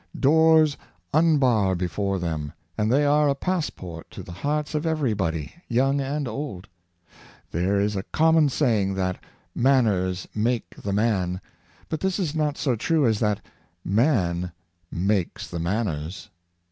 [0.19, 0.77] Doors
[1.13, 5.53] unbar before them, and they are a pass port to the hearts of every body,
[5.67, 6.67] young and old.
[7.51, 9.19] There is a common saying that '^
[9.53, 11.39] Manners make the man;"
[11.87, 13.41] but this is not so true as that"
[14.03, 14.51] Man
[14.91, 16.31] makes the manners.''